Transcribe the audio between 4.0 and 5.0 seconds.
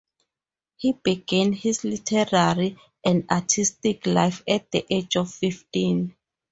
life at the